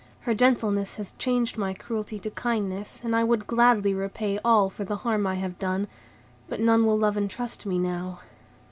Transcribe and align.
Her 0.21 0.33
gentleness 0.33 0.95
has 0.95 1.11
changed 1.19 1.59
my 1.59 1.75
cruelty 1.75 2.17
to 2.21 2.31
kindness, 2.31 3.01
and 3.03 3.15
I 3.15 3.23
would 3.23 3.45
gladly 3.45 3.93
repay 3.93 4.39
all 4.43 4.67
for 4.67 4.83
the 4.83 4.95
harm 5.05 5.27
I 5.27 5.35
have 5.35 5.59
done; 5.59 5.87
but 6.49 6.59
none 6.59 6.87
will 6.87 6.97
love 6.97 7.17
and 7.17 7.29
trust 7.29 7.67
me 7.67 7.77
now." 7.77 8.17